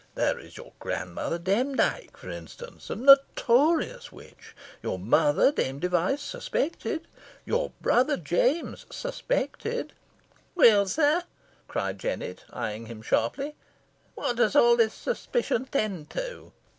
There 0.15 0.39
is 0.39 0.57
your 0.57 0.73
grandmother 0.79 1.37
Demdike, 1.37 2.17
for 2.17 2.31
instance, 2.31 2.89
a 2.89 2.95
notorious 2.95 4.11
witch 4.11 4.55
your 4.81 4.97
mother, 4.97 5.51
Dame 5.51 5.77
Device, 5.77 6.23
suspected 6.23 7.05
your 7.45 7.71
brother 7.81 8.17
James 8.17 8.87
suspected." 8.89 9.93
"Weel, 10.55 10.87
sir," 10.87 11.21
cried 11.67 11.99
Jennet, 11.99 12.45
eyeing 12.49 12.87
him 12.87 13.03
sharply, 13.03 13.53
"what 14.15 14.37
does 14.37 14.55
all 14.55 14.75
this 14.75 14.95
suspicion 14.95 15.65
tend 15.65 16.09
to?" 16.09 16.51